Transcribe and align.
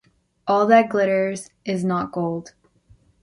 All 0.47 0.65
that 0.65 0.89
glitters 0.89 1.51
is 1.63 1.83
not 1.85 2.11
gold. 2.11 2.55